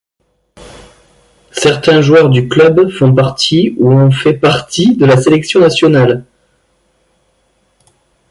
[1.51, 6.25] Certains joueurs du club font partie ou ont fait partie de la sélection nationale.